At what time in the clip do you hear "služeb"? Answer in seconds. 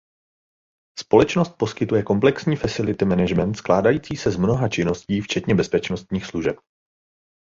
6.25-6.55